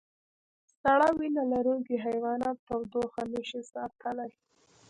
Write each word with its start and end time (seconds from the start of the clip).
سړه 0.81 1.07
وینه 1.19 1.43
لرونکي 1.53 1.95
حیوانات 2.05 2.57
تودوخه 2.67 3.23
نشي 3.33 3.61
ساتلی 3.71 4.31